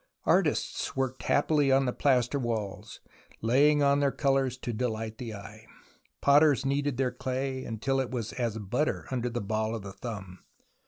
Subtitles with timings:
[0.25, 3.01] Artists worked happily on the plaster walls,
[3.39, 5.67] laying on their colours to delight the eye,
[6.21, 10.39] potters kneaded their clay until it was as butter under the ball of the thumb.